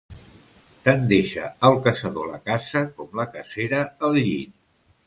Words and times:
Tant 0.87 1.05
deixa 1.11 1.45
el 1.69 1.77
caçador 1.89 2.33
la 2.33 2.41
caça 2.51 2.85
com 2.99 3.17
la 3.21 3.31
cacera 3.39 3.85
el 4.11 4.23
llit. 4.27 4.61